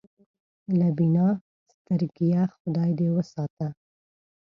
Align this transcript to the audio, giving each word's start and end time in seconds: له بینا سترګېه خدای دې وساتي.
له 0.79 0.87
بینا 0.97 1.27
سترګېه 1.71 2.43
خدای 2.57 2.91
دې 2.99 3.07
وساتي. 3.15 3.67